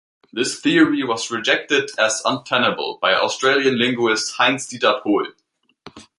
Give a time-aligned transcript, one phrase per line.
[0.33, 5.27] This theory was rejected as untenable by Austrian linguist Heinz-Dieter Pohl.